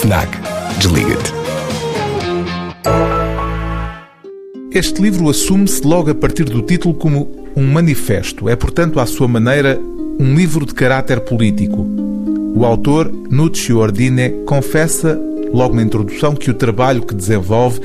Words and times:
FNAC. 0.00 0.28
Desliga-te. 0.78 1.32
Este 4.70 5.02
livro 5.02 5.28
assume-se 5.28 5.84
logo 5.84 6.08
a 6.10 6.14
partir 6.14 6.44
do 6.44 6.62
título 6.62 6.94
como 6.94 7.28
um 7.56 7.66
manifesto. 7.66 8.48
É, 8.48 8.54
portanto, 8.54 9.00
à 9.00 9.06
sua 9.06 9.26
maneira, 9.26 9.76
um 10.20 10.36
livro 10.36 10.64
de 10.64 10.72
caráter 10.72 11.18
político. 11.20 11.84
O 12.54 12.64
autor, 12.64 13.10
Nuccio 13.28 13.78
Ordine, 13.78 14.44
confessa, 14.46 15.20
logo 15.52 15.74
na 15.74 15.82
introdução, 15.82 16.32
que 16.36 16.50
o 16.50 16.54
trabalho 16.54 17.02
que 17.02 17.14
desenvolve 17.14 17.80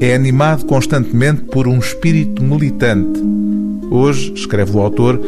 é 0.00 0.14
animado 0.14 0.66
constantemente 0.66 1.42
por 1.42 1.66
um 1.66 1.80
espírito 1.80 2.44
militante. 2.44 3.20
Hoje, 3.90 4.32
escreve 4.34 4.76
o 4.76 4.80
autor, 4.80 5.20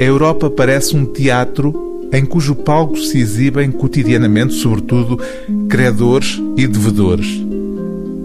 a 0.00 0.02
Europa 0.02 0.48
parece 0.48 0.96
um 0.96 1.04
teatro 1.04 1.85
em 2.16 2.24
cujo 2.24 2.54
palco 2.54 2.96
se 2.96 3.18
exibem 3.18 3.70
cotidianamente, 3.70 4.54
sobretudo, 4.54 5.20
credores 5.68 6.40
e 6.56 6.66
devedores. 6.66 7.26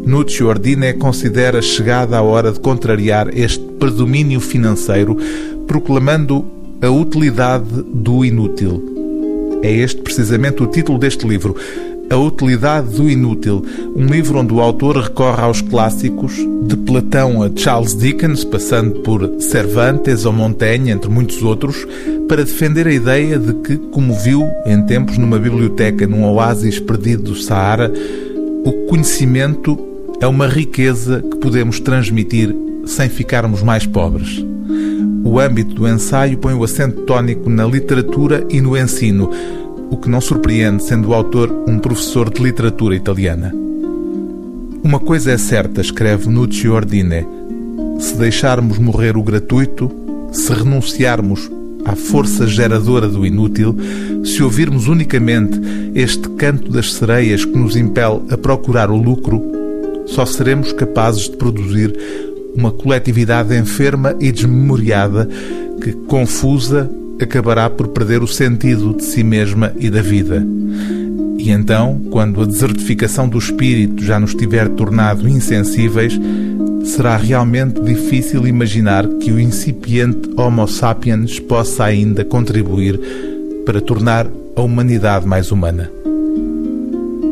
Nuccio 0.06 0.48
Ordine 0.48 0.94
considera 0.94 1.62
chegada 1.62 2.18
a 2.18 2.22
hora 2.22 2.54
de 2.54 2.60
contrariar 2.62 3.38
este 3.38 3.62
predomínio 3.78 4.40
financeiro, 4.40 5.18
proclamando 5.68 6.46
a 6.82 6.90
utilidade 6.90 7.84
do 7.94 8.24
inútil. 8.24 9.60
É 9.62 9.70
este 9.70 10.02
precisamente 10.02 10.64
o 10.64 10.68
título 10.68 10.98
deste 10.98 11.28
livro, 11.28 11.58
A 12.12 12.18
Utilidade 12.18 12.98
do 12.98 13.10
Inútil, 13.10 13.66
um 13.96 14.06
livro 14.06 14.40
onde 14.40 14.54
o 14.54 14.60
autor 14.60 14.98
recorre 14.98 15.42
aos 15.44 15.62
clássicos, 15.62 16.34
de 16.64 16.76
Platão 16.76 17.42
a 17.42 17.50
Charles 17.56 17.96
Dickens, 17.96 18.44
passando 18.44 19.00
por 19.00 19.40
Cervantes 19.40 20.26
ou 20.26 20.34
Montaigne, 20.34 20.92
entre 20.92 21.10
muitos 21.10 21.42
outros, 21.42 21.88
para 22.28 22.44
defender 22.44 22.86
a 22.86 22.94
ideia 22.94 23.40
de 23.40 23.54
que, 23.54 23.78
como 23.78 24.14
viu 24.14 24.46
em 24.66 24.86
tempos 24.86 25.18
numa 25.18 25.40
biblioteca 25.40 26.06
num 26.06 26.26
oásis 26.26 26.82
perdido 26.82 27.24
do 27.24 27.36
Saara, 27.36 27.90
o 28.66 28.74
conhecimento 28.90 29.80
é 30.20 30.28
uma 30.28 30.48
riqueza 30.48 31.22
que 31.22 31.38
podemos 31.38 31.80
transmitir 31.80 32.54
sem 32.86 33.08
ficarmos 33.08 33.64
mais 33.64 33.86
pobres. 33.86 34.46
O 35.24 35.40
âmbito 35.40 35.76
do 35.76 35.88
ensaio 35.88 36.38
põe 36.38 36.54
o 36.54 36.64
acento 36.64 37.04
tónico 37.04 37.50
na 37.50 37.66
literatura 37.66 38.46
e 38.50 38.60
no 38.60 38.78
ensino, 38.78 39.32
o 39.92 39.98
que 39.98 40.10
não 40.10 40.22
surpreende, 40.22 40.84
sendo 40.84 41.10
o 41.10 41.14
autor 41.14 41.52
um 41.68 41.78
professor 41.78 42.30
de 42.30 42.42
literatura 42.42 42.96
italiana. 42.96 43.54
Uma 44.82 45.00
coisa 45.00 45.32
é 45.32 45.38
certa, 45.38 45.82
escreve 45.82 46.30
Nuccio 46.30 46.74
Ordine: 46.74 47.28
se 48.00 48.16
deixarmos 48.16 48.80
morrer 48.80 49.18
o 49.18 49.22
gratuito, 49.22 49.92
se 50.32 50.52
renunciarmos 50.54 51.52
à 51.86 51.96
força 51.96 52.48
geradora 52.48 53.08
do 53.08 53.26
inútil, 53.26 53.76
se 54.24 54.42
ouvirmos 54.42 54.88
unicamente 54.88 55.60
este 55.94 56.30
canto 56.30 56.72
das 56.72 56.94
sereias 56.94 57.44
que 57.44 57.58
nos 57.58 57.76
impele 57.76 58.22
a 58.32 58.38
procurar 58.38 58.90
o 58.90 58.98
lucro, 58.98 59.44
só 60.06 60.26
seremos 60.26 60.72
capazes 60.72 61.30
de 61.30 61.36
produzir 61.36 61.94
uma 62.56 62.72
coletividade 62.72 63.58
enferma 63.58 64.16
e 64.20 64.32
desmemoriada 64.32 65.28
que, 65.82 65.94
confusa, 65.94 66.90
acabará 67.24 67.70
por 67.70 67.90
perder 67.90 68.22
o 68.22 68.28
sentido 68.28 68.94
de 68.94 69.04
si 69.04 69.24
mesma 69.24 69.72
e 69.78 69.90
da 69.90 70.02
vida. 70.02 70.46
E 71.38 71.50
então, 71.50 72.00
quando 72.12 72.42
a 72.42 72.46
desertificação 72.46 73.28
do 73.28 73.38
espírito 73.38 74.04
já 74.04 74.20
nos 74.20 74.36
tiver 74.36 74.70
tornado 74.70 75.28
insensíveis, 75.28 76.20
será 76.84 77.18
realmente 77.18 77.82
difícil 77.82 78.46
imaginar 78.46 79.08
que 79.08 79.32
o 79.32 79.40
incipiente 79.40 80.30
Homo 80.38 80.68
sapiens 80.68 81.40
possa 81.40 81.86
ainda 81.86 82.24
contribuir 82.24 83.00
para 83.66 83.82
tornar 83.82 84.28
a 84.56 84.62
humanidade 84.62 85.28
mais 85.28 85.52
humana. 85.52 85.90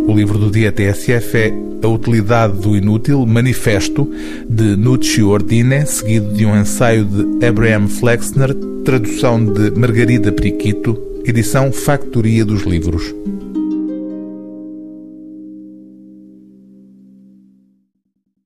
O 0.09 0.16
livro 0.16 0.40
do 0.40 0.50
dia 0.50 0.72
TSF 0.72 1.38
é 1.38 1.53
A 1.84 1.88
Utilidade 1.88 2.58
do 2.58 2.75
Inútil, 2.75 3.28
Manifesto, 3.28 4.12
de 4.50 4.75
Nuccio 4.75 5.30
Ordine, 5.30 5.86
seguido 5.86 6.34
de 6.34 6.47
um 6.47 6.59
ensaio 6.59 7.06
de 7.06 7.46
Abraham 7.46 7.88
Flexner, 7.88 8.52
tradução 8.84 9.46
de 9.46 9.69
Margarida 9.69 10.31
Periquito, 10.31 11.00
edição 11.24 11.72
Factoria 11.72 12.44
dos 12.44 12.64
Livros. 12.64 13.14